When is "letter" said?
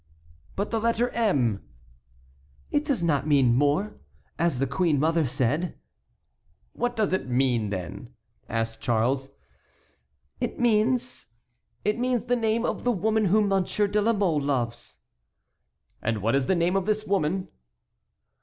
0.79-1.09